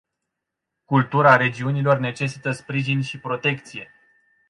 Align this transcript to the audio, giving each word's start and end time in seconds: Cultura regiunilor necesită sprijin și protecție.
Cultura 0.85 1.35
regiunilor 1.35 1.97
necesită 1.97 2.51
sprijin 2.51 3.01
și 3.01 3.19
protecție. 3.19 3.91